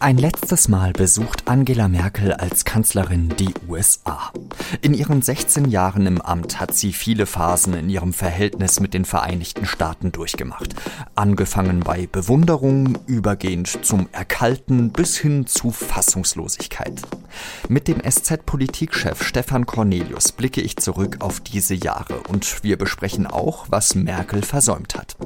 [0.00, 4.30] Ein letztes Mal besucht Angela Merkel als Kanzlerin die USA.
[4.80, 9.04] In ihren 16 Jahren im Amt hat sie viele Phasen in ihrem Verhältnis mit den
[9.04, 10.76] Vereinigten Staaten durchgemacht.
[11.16, 17.02] Angefangen bei Bewunderung, übergehend zum Erkalten bis hin zu Fassungslosigkeit.
[17.68, 23.66] Mit dem SZ-Politikchef Stefan Cornelius blicke ich zurück auf diese Jahre und wir besprechen auch,
[23.68, 25.16] was Merkel versäumt hat.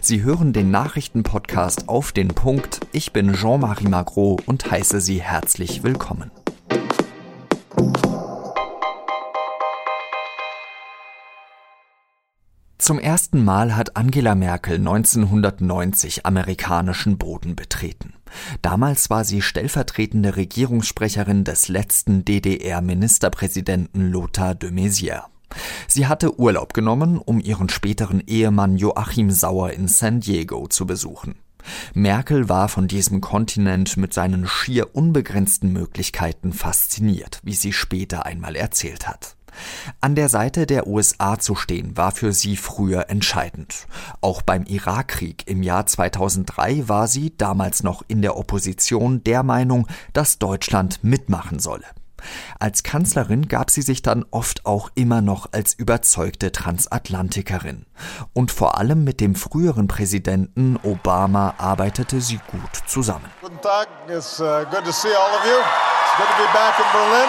[0.00, 2.80] Sie hören den Nachrichtenpodcast auf den Punkt.
[2.92, 6.30] Ich bin Jean-Marie Magro Mikro und heiße Sie herzlich willkommen.
[12.78, 18.14] Zum ersten Mal hat Angela Merkel 1990 amerikanischen Boden betreten.
[18.60, 25.24] Damals war sie stellvertretende Regierungssprecherin des letzten DDR-Ministerpräsidenten Lothar de Maizière.
[25.88, 31.34] Sie hatte Urlaub genommen, um ihren späteren Ehemann Joachim Sauer in San Diego zu besuchen.
[31.94, 38.56] Merkel war von diesem Kontinent mit seinen schier unbegrenzten Möglichkeiten fasziniert, wie sie später einmal
[38.56, 39.36] erzählt hat.
[40.00, 43.86] An der Seite der USA zu stehen war für sie früher entscheidend.
[44.20, 49.86] Auch beim Irakkrieg im Jahr 2003 war sie, damals noch in der Opposition, der Meinung,
[50.12, 51.84] dass Deutschland mitmachen solle.
[52.58, 57.86] Als Kanzlerin gab sie sich dann oft auch immer noch als überzeugte Transatlantikerin.
[58.32, 63.26] Und vor allem mit dem früheren Präsidenten Obama arbeitete sie gut zusammen.
[63.40, 65.58] Guten Tag, it's uh, good to see all of you.
[65.58, 67.28] It's good to be back in Berlin.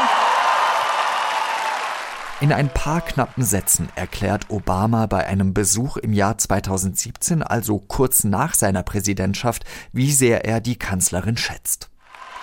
[2.44, 8.26] In ein paar knappen Sätzen erklärt Obama bei einem Besuch im Jahr 2017, also kurz
[8.26, 11.90] nach seiner Präsidentschaft, wie sehr er die Kanzlerin schätzt.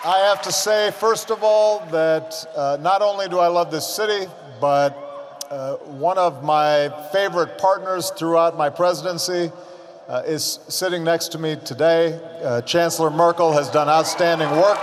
[0.03, 3.87] I have to say, first of all, that uh, not only do I love this
[3.87, 9.53] city, but uh, one of my favorite partners throughout my presidency
[10.09, 12.19] uh, is sitting next to me today.
[12.43, 14.79] Uh, Chancellor Merkel has done outstanding work,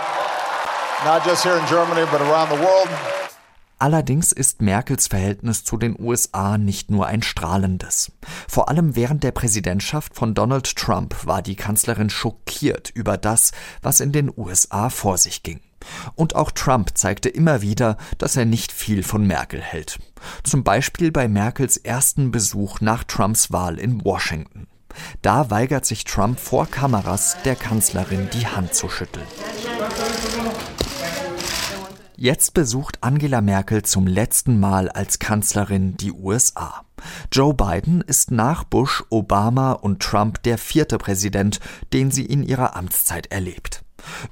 [1.04, 3.27] not just here in Germany, but around the world.
[3.80, 8.12] Allerdings ist Merkels Verhältnis zu den USA nicht nur ein strahlendes.
[8.48, 13.52] Vor allem während der Präsidentschaft von Donald Trump war die Kanzlerin schockiert über das,
[13.84, 15.60] was in den USA vor sich ging.
[16.16, 20.00] Und auch Trump zeigte immer wieder, dass er nicht viel von Merkel hält.
[20.44, 24.68] Zum Beispiel bei Merkels ersten Besuch nach Trumps Wahl in Washington.
[25.22, 29.28] Da weigert sich Trump vor Kameras der Kanzlerin die Hand zu schütteln.
[32.20, 36.84] Jetzt besucht Angela Merkel zum letzten Mal als Kanzlerin die USA.
[37.32, 41.60] Joe Biden ist nach Bush, Obama und Trump der vierte Präsident,
[41.94, 43.84] den sie in ihrer Amtszeit erlebt.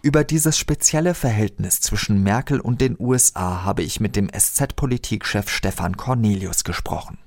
[0.01, 5.96] Über dieses spezielle Verhältnis zwischen Merkel und den USA habe ich mit dem SZ-Politikchef Stefan
[5.96, 7.19] Cornelius gesprochen.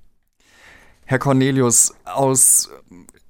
[1.04, 2.68] Herr Cornelius, aus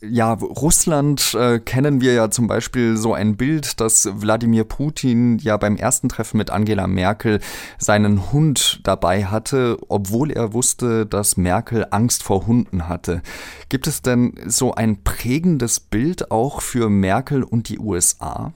[0.00, 5.56] ja, Russland äh, kennen wir ja zum Beispiel so ein Bild, dass Wladimir Putin ja
[5.56, 7.40] beim ersten Treffen mit Angela Merkel
[7.78, 13.22] seinen Hund dabei hatte, obwohl er wusste, dass Merkel Angst vor Hunden hatte.
[13.68, 18.52] Gibt es denn so ein prägendes Bild auch für Merkel und die USA?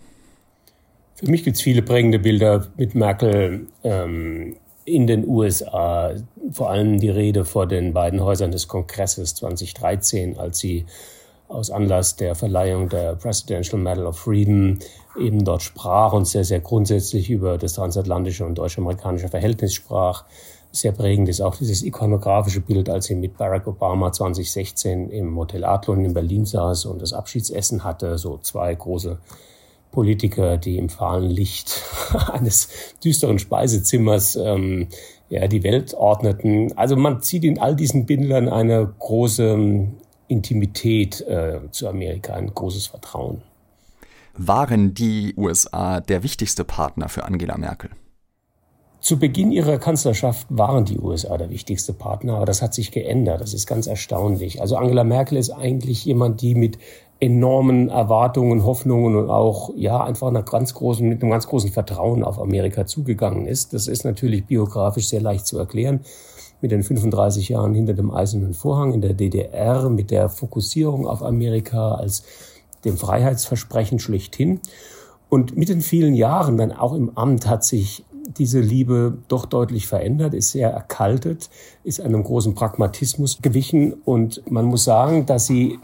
[1.17, 6.13] Für mich gibt es viele prägende Bilder mit Merkel ähm, in den USA.
[6.53, 10.87] Vor allem die Rede vor den beiden Häusern des Kongresses 2013, als sie
[11.53, 14.79] aus Anlass der Verleihung der Presidential Medal of Freedom
[15.19, 20.25] eben dort sprach und sehr, sehr grundsätzlich über das transatlantische und deutsch-amerikanische Verhältnis sprach.
[20.71, 25.65] Sehr prägend ist auch dieses ikonografische Bild, als sie mit Barack Obama 2016 im Hotel
[25.65, 29.19] Adlon in Berlin saß und das Abschiedsessen hatte, so zwei große
[29.91, 31.83] Politiker, die im fahlen Licht
[32.33, 32.69] eines
[33.05, 34.89] düsteren Speisezimmers ähm,
[35.29, 36.73] ja, die Welt ordneten.
[36.77, 39.89] Also man zieht in all diesen Bildern eine große
[40.33, 43.43] Intimität äh, zu Amerika, ein großes Vertrauen.
[44.35, 47.91] Waren die USA der wichtigste Partner für Angela Merkel?
[49.01, 53.41] Zu Beginn ihrer Kanzlerschaft waren die USA der wichtigste Partner, aber das hat sich geändert.
[53.41, 54.61] Das ist ganz erstaunlich.
[54.61, 56.79] Also Angela Merkel ist eigentlich jemand, die mit
[57.19, 62.25] enormen Erwartungen, Hoffnungen und auch, ja, einfach einer ganz großen, mit einem ganz großen Vertrauen
[62.25, 63.75] auf Amerika zugegangen ist.
[63.75, 66.01] Das ist natürlich biografisch sehr leicht zu erklären
[66.63, 71.23] mit den 35 Jahren hinter dem eisernen Vorhang in der DDR, mit der Fokussierung auf
[71.23, 72.23] Amerika als
[72.85, 74.61] dem Freiheitsversprechen schlechthin.
[75.29, 78.05] Und mit den vielen Jahren dann auch im Amt hat sich
[78.39, 81.51] diese Liebe doch deutlich verändert, ist sehr erkaltet,
[81.85, 85.79] ist einem großen Pragmatismus gewichen und man muss sagen, dass sie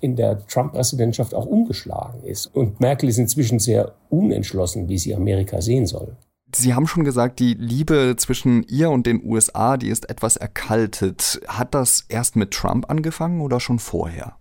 [0.00, 2.46] in der Trump-Präsidentschaft auch umgeschlagen ist.
[2.46, 6.16] Und Merkel ist inzwischen sehr unentschlossen, wie sie Amerika sehen soll.
[6.56, 11.40] Sie haben schon gesagt, die Liebe zwischen ihr und den USA, die ist etwas erkaltet.
[11.48, 14.36] Hat das erst mit Trump angefangen oder schon vorher?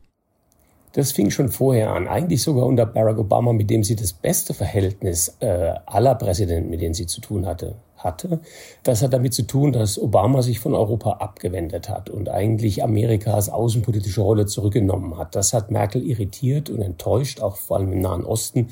[0.94, 4.54] Das fing schon vorher an, eigentlich sogar unter Barack Obama, mit dem sie das beste
[4.54, 8.42] Verhältnis äh, aller Präsidenten, mit denen sie zu tun hatte, hatte.
[8.83, 13.50] Das hat damit zu tun, dass Obama sich von Europa abgewendet hat und eigentlich Amerikas
[13.50, 15.36] außenpolitische Rolle zurückgenommen hat.
[15.36, 18.68] Das hat Merkel irritiert und enttäuscht, auch vor allem im Nahen Osten,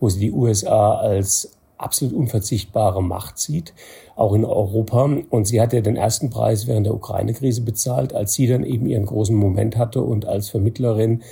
[0.00, 3.72] wo sie die USA als absolut unverzichtbare Macht sieht,
[4.16, 5.08] auch in Europa.
[5.30, 8.86] Und sie hat ja den ersten Preis während der Ukraine-Krise bezahlt, als sie dann eben
[8.86, 11.22] ihren großen Moment hatte und als Vermittlerin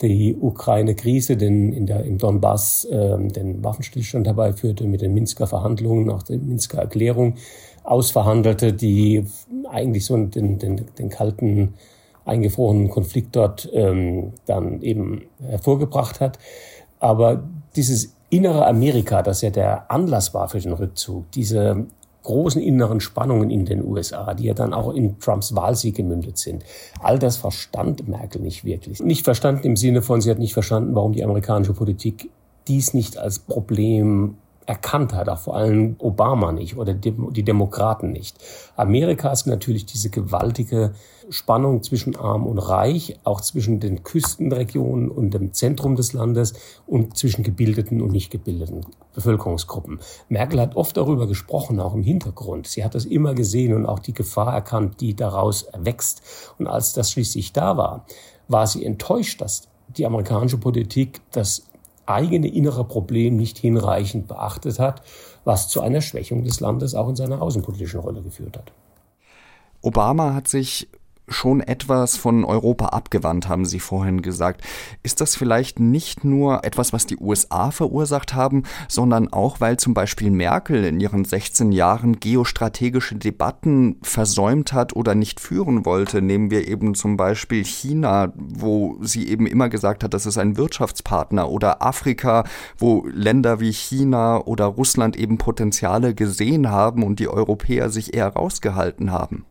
[0.00, 6.06] die Ukraine-Krise, den in der, im Donbass äh, den Waffenstillstand herbeiführte mit den Minsker Verhandlungen,
[6.06, 7.34] nach der Minsker Erklärung
[7.82, 9.24] ausverhandelte, die
[9.68, 11.74] eigentlich so den, den, den kalten,
[12.24, 16.38] eingefrorenen Konflikt dort ähm, dann eben hervorgebracht hat.
[17.00, 17.42] Aber
[17.74, 21.86] dieses innere Amerika, das ja der Anlass war für den Rückzug, diese
[22.22, 26.62] großen inneren Spannungen in den USA, die ja dann auch in Trumps Wahlsieg gemündet sind.
[27.00, 29.00] All das verstand Merkel nicht wirklich.
[29.00, 32.30] Nicht verstanden im Sinne von, sie hat nicht verstanden, warum die amerikanische Politik
[32.66, 34.36] dies nicht als Problem
[34.68, 38.36] erkannt hat, auch vor allem Obama nicht oder die Demokraten nicht.
[38.76, 40.92] Amerika ist natürlich diese gewaltige
[41.30, 46.52] Spannung zwischen arm und reich, auch zwischen den Küstenregionen und dem Zentrum des Landes
[46.86, 48.84] und zwischen gebildeten und nicht gebildeten
[49.14, 50.00] Bevölkerungsgruppen.
[50.28, 52.66] Merkel hat oft darüber gesprochen, auch im Hintergrund.
[52.66, 56.20] Sie hat das immer gesehen und auch die Gefahr erkannt, die daraus erwächst.
[56.58, 58.04] Und als das schließlich da war,
[58.48, 59.62] war sie enttäuscht, dass
[59.96, 61.67] die amerikanische Politik das
[62.08, 65.02] eigene innere Problem nicht hinreichend beachtet hat,
[65.44, 68.72] was zu einer Schwächung des Landes auch in seiner außenpolitischen Rolle geführt hat.
[69.80, 70.88] Obama hat sich
[71.28, 74.62] schon etwas von Europa abgewandt, haben Sie vorhin gesagt.
[75.02, 79.94] Ist das vielleicht nicht nur etwas, was die USA verursacht haben, sondern auch, weil zum
[79.94, 86.22] Beispiel Merkel in ihren 16 Jahren geostrategische Debatten versäumt hat oder nicht führen wollte?
[86.22, 90.56] Nehmen wir eben zum Beispiel China, wo sie eben immer gesagt hat, das ist ein
[90.56, 92.44] Wirtschaftspartner, oder Afrika,
[92.76, 98.28] wo Länder wie China oder Russland eben Potenziale gesehen haben und die Europäer sich eher
[98.28, 99.44] rausgehalten haben.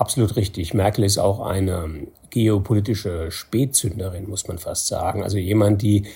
[0.00, 0.72] Absolut richtig.
[0.72, 5.22] Merkel ist auch eine geopolitische Spätzünderin, muss man fast sagen.
[5.22, 6.06] Also jemand, die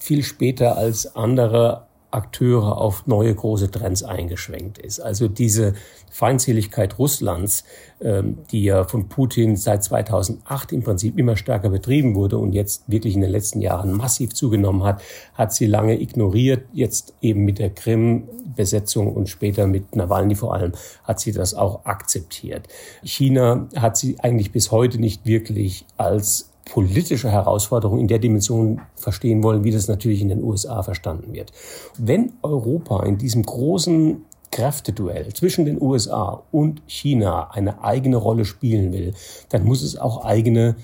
[0.00, 5.00] viel später als andere Akteure auf neue große Trends eingeschwenkt ist.
[5.00, 5.74] Also diese
[6.10, 7.64] Feindseligkeit Russlands,
[8.00, 12.82] ähm, die ja von Putin seit 2008 im Prinzip immer stärker betrieben wurde und jetzt
[12.88, 15.02] wirklich in den letzten Jahren massiv zugenommen hat,
[15.34, 16.64] hat sie lange ignoriert.
[16.72, 20.72] Jetzt eben mit der Krim-Besetzung und später mit Nawalny vor allem
[21.04, 22.66] hat sie das auch akzeptiert.
[23.02, 29.42] China hat sie eigentlich bis heute nicht wirklich als politische Herausforderung in der Dimension verstehen
[29.42, 31.52] wollen, wie das natürlich in den USA verstanden wird.
[31.98, 38.92] Wenn Europa in diesem großen Kräfteduell zwischen den USA und China eine eigene Rolle spielen
[38.92, 39.14] will,
[39.48, 40.76] dann muss es auch eigene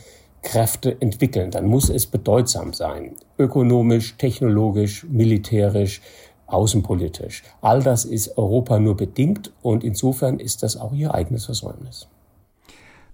[0.42, 1.50] Kräfte entwickeln.
[1.50, 3.16] Dann muss es bedeutsam sein.
[3.38, 6.00] Ökonomisch, technologisch, militärisch,
[6.46, 7.42] außenpolitisch.
[7.60, 12.08] All das ist Europa nur bedingt und insofern ist das auch ihr eigenes Versäumnis.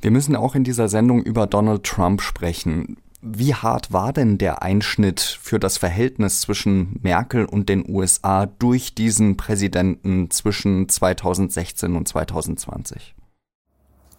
[0.02, 2.96] Wir müssen auch in dieser Sendung über Donald Trump sprechen.
[3.20, 8.96] Wie hart war denn der Einschnitt für das Verhältnis zwischen Merkel und den USA durch
[8.96, 13.14] diesen Präsidenten zwischen 2016 und 2020?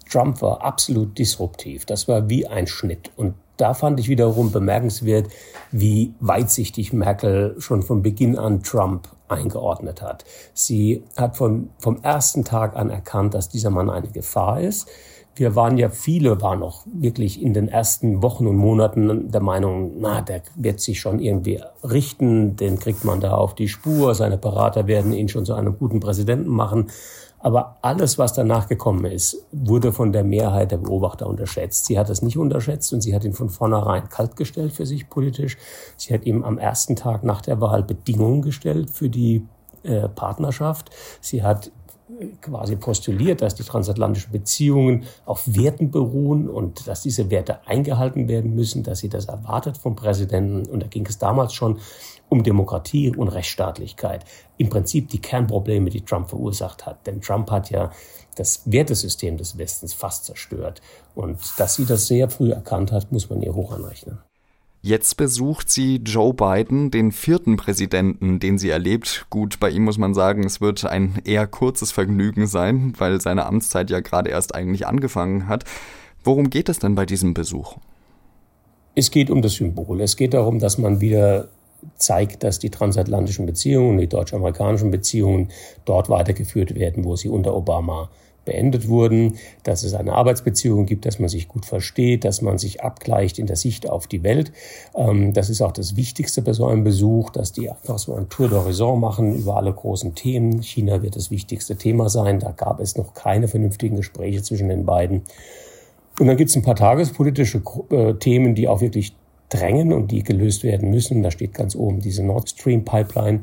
[0.09, 1.85] Trump war absolut disruptiv.
[1.85, 3.11] Das war wie ein Schnitt.
[3.17, 5.27] Und da fand ich wiederum bemerkenswert,
[5.73, 10.23] wie weitsichtig Merkel schon von Beginn an Trump eingeordnet hat.
[10.53, 14.87] Sie hat von, vom ersten Tag an erkannt, dass dieser Mann eine Gefahr ist
[15.35, 19.93] wir waren ja, viele waren noch wirklich in den ersten Wochen und Monaten der Meinung,
[19.99, 24.37] na, der wird sich schon irgendwie richten, den kriegt man da auf die Spur, seine
[24.37, 26.87] Berater werden ihn schon zu einem guten Präsidenten machen.
[27.39, 31.85] Aber alles, was danach gekommen ist, wurde von der Mehrheit der Beobachter unterschätzt.
[31.85, 35.57] Sie hat es nicht unterschätzt und sie hat ihn von vornherein kaltgestellt für sich politisch.
[35.97, 39.45] Sie hat ihm am ersten Tag nach der Wahl Bedingungen gestellt für die
[39.83, 40.91] äh, Partnerschaft.
[41.19, 41.69] Sie hat
[42.41, 48.53] quasi postuliert, dass die transatlantischen Beziehungen auf Werten beruhen und dass diese Werte eingehalten werden
[48.55, 50.69] müssen, dass sie das erwartet vom Präsidenten.
[50.69, 51.79] Und da ging es damals schon
[52.29, 54.25] um Demokratie und Rechtsstaatlichkeit.
[54.57, 57.05] Im Prinzip die Kernprobleme, die Trump verursacht hat.
[57.07, 57.91] Denn Trump hat ja
[58.35, 60.81] das Wertesystem des Westens fast zerstört.
[61.15, 64.19] Und dass sie das sehr früh erkannt hat, muss man ihr hoch anrechnen.
[64.85, 69.25] Jetzt besucht sie Joe Biden, den vierten Präsidenten, den sie erlebt.
[69.29, 73.45] Gut, bei ihm muss man sagen, es wird ein eher kurzes Vergnügen sein, weil seine
[73.45, 75.63] Amtszeit ja gerade erst eigentlich angefangen hat.
[76.25, 77.77] Worum geht es denn bei diesem Besuch?
[78.93, 80.01] Es geht um das Symbol.
[80.01, 81.47] Es geht darum, dass man wieder
[81.95, 85.47] zeigt, dass die transatlantischen Beziehungen, die deutsch-amerikanischen Beziehungen
[85.85, 88.09] dort weitergeführt werden, wo sie unter Obama
[88.45, 92.83] beendet wurden, dass es eine Arbeitsbeziehung gibt, dass man sich gut versteht, dass man sich
[92.83, 94.51] abgleicht in der Sicht auf die Welt.
[94.95, 98.29] Ähm, das ist auch das Wichtigste bei so einem Besuch, dass die einfach so ein
[98.29, 100.61] Tour d'horizon machen über alle großen Themen.
[100.61, 102.39] China wird das wichtigste Thema sein.
[102.39, 105.23] Da gab es noch keine vernünftigen Gespräche zwischen den beiden.
[106.19, 109.15] Und dann gibt es ein paar tagespolitische äh, Themen, die auch wirklich
[109.49, 111.23] drängen und die gelöst werden müssen.
[111.23, 113.41] Da steht ganz oben diese Nord Stream Pipeline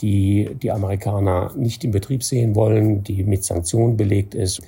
[0.00, 4.62] die die Amerikaner nicht in Betrieb sehen wollen, die mit Sanktionen belegt ist,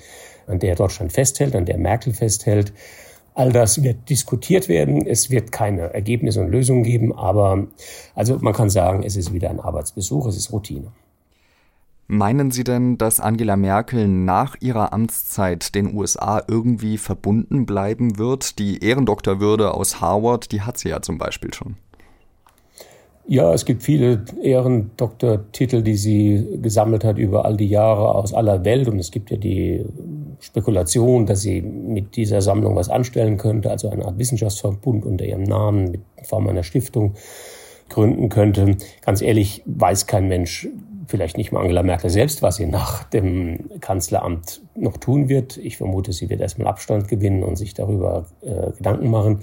[0.46, 2.72] an der Deutschland festhält, an der Merkel festhält.
[3.34, 5.06] All das wird diskutiert werden.
[5.06, 7.68] Es wird keine Ergebnisse und Lösungen geben, aber
[8.14, 10.92] also man kann sagen, es ist wieder ein Arbeitsbesuch, es ist Routine.
[12.12, 18.58] Meinen Sie denn, dass Angela Merkel nach ihrer Amtszeit den USA irgendwie verbunden bleiben wird?
[18.58, 21.76] Die Ehrendoktorwürde aus Harvard, die hat sie ja zum Beispiel schon.
[23.30, 28.64] Ja, es gibt viele Ehrendoktortitel, die sie gesammelt hat über all die Jahre aus aller
[28.64, 28.88] Welt.
[28.88, 29.84] Und es gibt ja die
[30.40, 35.44] Spekulation, dass sie mit dieser Sammlung was anstellen könnte, also eine Art Wissenschaftsverbund unter ihrem
[35.44, 37.14] Namen mit Form einer Stiftung
[37.88, 38.76] gründen könnte.
[39.02, 40.66] Ganz ehrlich, weiß kein Mensch,
[41.06, 45.56] vielleicht nicht mal Angela Merkel selbst, was sie nach dem Kanzleramt noch tun wird.
[45.56, 49.42] Ich vermute, sie wird erstmal Abstand gewinnen und sich darüber äh, Gedanken machen,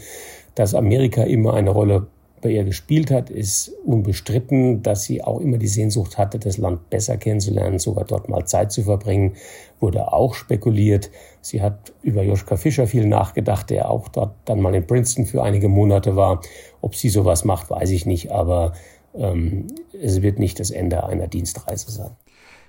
[0.55, 2.07] dass Amerika immer eine Rolle
[2.41, 6.89] bei ihr gespielt hat, ist unbestritten, dass sie auch immer die Sehnsucht hatte, das Land
[6.89, 9.35] besser kennenzulernen, sogar dort mal Zeit zu verbringen,
[9.79, 11.09] wurde auch spekuliert.
[11.41, 15.43] Sie hat über Joschka Fischer viel nachgedacht, der auch dort dann mal in Princeton für
[15.43, 16.41] einige Monate war.
[16.81, 18.73] Ob sie sowas macht, weiß ich nicht, aber
[19.15, 19.67] ähm,
[19.99, 22.11] es wird nicht das Ende einer Dienstreise sein.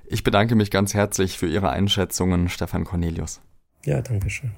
[0.07, 3.41] Ich bedanke mich ganz herzlich für Ihre Einschätzungen, Stefan Cornelius.
[3.85, 4.53] Ja, danke schön.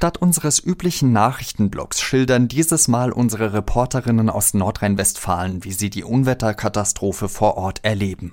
[0.00, 7.28] Statt unseres üblichen Nachrichtenblocks schildern dieses Mal unsere Reporterinnen aus Nordrhein-Westfalen, wie sie die Unwetterkatastrophe
[7.28, 8.32] vor Ort erleben.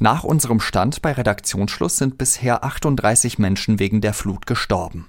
[0.00, 5.08] Nach unserem Stand bei Redaktionsschluss sind bisher 38 Menschen wegen der Flut gestorben.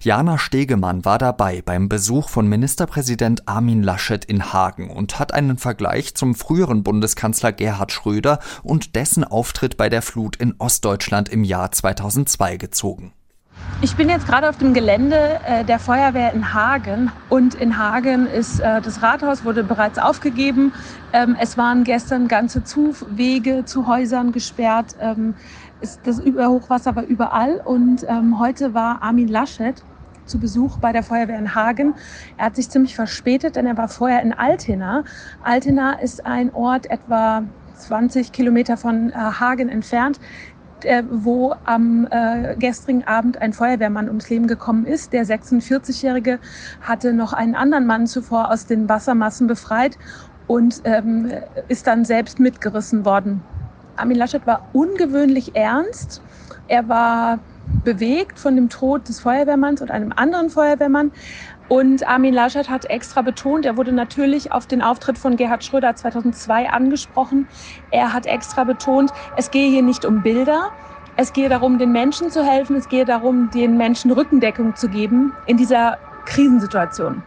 [0.00, 5.58] Jana Stegemann war dabei beim Besuch von Ministerpräsident Armin Laschet in Hagen und hat einen
[5.58, 11.44] Vergleich zum früheren Bundeskanzler Gerhard Schröder und dessen Auftritt bei der Flut in Ostdeutschland im
[11.44, 13.12] Jahr 2002 gezogen.
[13.84, 18.26] Ich bin jetzt gerade auf dem Gelände äh, der Feuerwehr in Hagen und in Hagen
[18.26, 20.72] ist äh, das Rathaus wurde bereits aufgegeben.
[21.12, 24.96] Ähm, es waren gestern ganze Zuwege zu Häusern gesperrt.
[25.00, 25.34] Ähm,
[26.02, 29.82] das Hochwasser war überall und ähm, heute war Armin Laschet
[30.24, 31.92] zu Besuch bei der Feuerwehr in Hagen.
[32.38, 35.04] Er hat sich ziemlich verspätet, denn er war vorher in Altena.
[35.42, 37.42] Altena ist ein Ort etwa
[37.76, 40.20] 20 Kilometer von äh, Hagen entfernt,
[41.10, 45.12] wo am äh, gestrigen Abend ein Feuerwehrmann ums Leben gekommen ist.
[45.12, 46.38] Der 46-Jährige
[46.80, 49.98] hatte noch einen anderen Mann zuvor aus den Wassermassen befreit
[50.46, 51.30] und ähm,
[51.68, 53.42] ist dann selbst mitgerissen worden.
[53.96, 56.20] Armin Laschet war ungewöhnlich ernst.
[56.68, 57.38] Er war
[57.84, 61.12] bewegt von dem Tod des Feuerwehrmanns und einem anderen Feuerwehrmann.
[61.68, 65.96] Und Armin Laschet hat extra betont, er wurde natürlich auf den Auftritt von Gerhard Schröder
[65.96, 67.48] 2002 angesprochen.
[67.90, 70.70] Er hat extra betont, es gehe hier nicht um Bilder,
[71.16, 75.32] es gehe darum, den Menschen zu helfen, es gehe darum, den Menschen Rückendeckung zu geben
[75.46, 77.22] in dieser Krisensituation.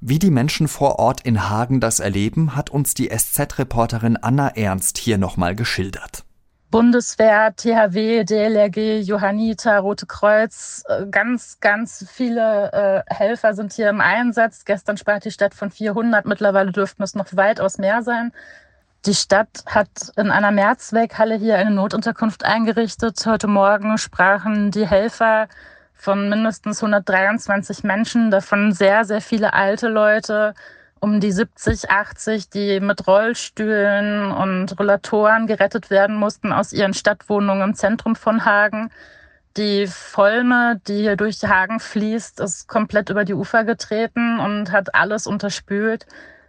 [0.00, 4.98] Wie die Menschen vor Ort in Hagen das erleben, hat uns die SZ-Reporterin Anna Ernst
[4.98, 6.24] hier nochmal geschildert.
[6.72, 14.00] Bundeswehr, THW, DLRG, Johanniter, Rote Kreuz, äh, ganz, ganz viele äh, Helfer sind hier im
[14.00, 14.64] Einsatz.
[14.64, 18.32] Gestern sprach die Stadt von 400, mittlerweile dürften es noch weitaus mehr sein.
[19.04, 23.20] Die Stadt hat in einer Mehrzweckhalle hier eine Notunterkunft eingerichtet.
[23.26, 25.48] Heute Morgen sprachen die Helfer
[25.92, 30.54] von mindestens 123 Menschen, davon sehr, sehr viele alte Leute,
[31.02, 37.70] um die 70, 80, die mit Rollstühlen und Rollatoren gerettet werden mussten aus ihren Stadtwohnungen
[37.70, 38.88] im Zentrum von Hagen.
[39.56, 44.94] Die Volme, die hier durch Hagen fließt, ist komplett über die Ufer getreten und hat
[44.94, 46.06] alles unterspült.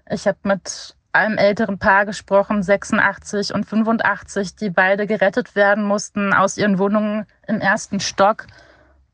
[0.07, 6.31] Ich habe mit einem älteren Paar gesprochen, 86 und 85, die beide gerettet werden mussten
[6.31, 8.45] aus ihren Wohnungen im ersten Stock.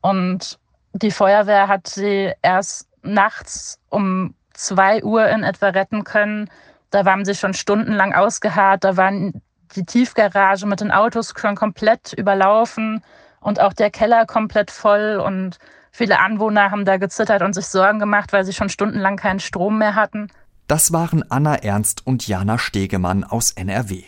[0.02, 0.58] Und
[0.92, 6.48] die Feuerwehr hat sie erst nachts um zwei Uhr in etwa retten können.
[6.90, 8.84] Da waren sie schon stundenlang ausgeharrt.
[8.84, 9.42] Da waren
[9.76, 13.02] die Tiefgarage mit den Autos schon komplett überlaufen
[13.40, 15.22] und auch der Keller komplett voll.
[15.24, 15.58] Und
[15.92, 19.78] viele Anwohner haben da gezittert und sich Sorgen gemacht, weil sie schon stundenlang keinen Strom
[19.78, 20.28] mehr hatten.
[20.66, 24.04] Das waren Anna Ernst und Jana Stegemann aus NRW.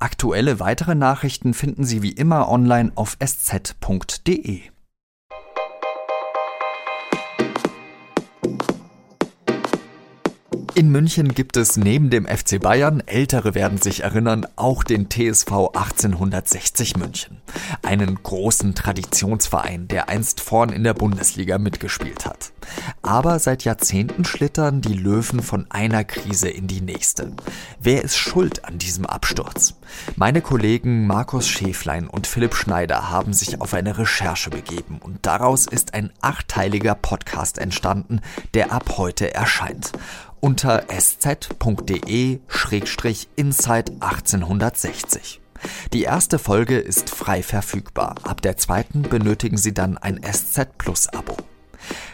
[0.00, 4.62] Aktuelle weitere Nachrichten finden Sie wie immer online auf sz.de.
[10.80, 15.52] In München gibt es neben dem FC Bayern, ältere werden sich erinnern, auch den TSV
[15.74, 17.36] 1860 München.
[17.82, 22.52] Einen großen Traditionsverein, der einst vorn in der Bundesliga mitgespielt hat.
[23.02, 27.32] Aber seit Jahrzehnten schlittern die Löwen von einer Krise in die nächste.
[27.78, 29.74] Wer ist schuld an diesem Absturz?
[30.16, 35.66] Meine Kollegen Markus Schäflein und Philipp Schneider haben sich auf eine Recherche begeben und daraus
[35.66, 38.22] ist ein achteiliger Podcast entstanden,
[38.54, 39.92] der ab heute erscheint
[40.40, 42.32] unter sz.de-inside
[44.00, 45.40] 1860.
[45.92, 48.14] Die erste Folge ist frei verfügbar.
[48.22, 51.36] Ab der zweiten benötigen Sie dann ein SZ Plus Abo.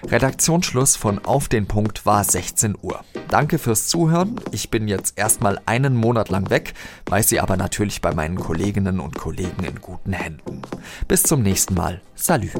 [0.08, 3.04] Redaktionsschluss von Auf den Punkt war 16 Uhr.
[3.28, 4.40] Danke fürs Zuhören.
[4.52, 6.74] Ich bin jetzt erstmal einen Monat lang weg,
[7.06, 10.62] weiß Sie aber natürlich bei meinen Kolleginnen und Kollegen in guten Händen.
[11.08, 12.00] Bis zum nächsten Mal.
[12.14, 12.50] Salü.